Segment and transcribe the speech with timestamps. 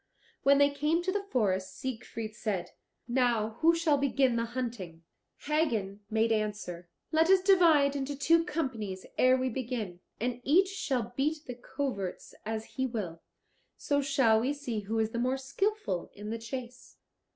[0.41, 2.71] When they came to the forest Siegfried said,
[3.07, 5.03] "Now who shall begin the hunting?"
[5.43, 11.13] Hagen made answer, "Let us divide into two companies ere we begin, and each shall
[11.15, 13.21] beat the coverts as he will;
[13.77, 16.97] so shall we see who is the more skilful in the chase."